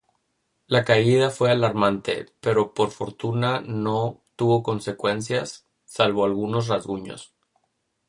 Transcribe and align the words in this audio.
La 0.65 0.83
caída 0.83 1.29
fue 1.29 1.51
alarmante, 1.51 2.25
pero 2.39 2.73
por 2.73 2.89
fortuna 2.89 3.61
no 3.63 4.19
tuvo 4.35 4.63
consecuencias, 4.63 5.67
salvo 5.85 6.25
algunos 6.25 6.69
rasguños. 6.69 7.35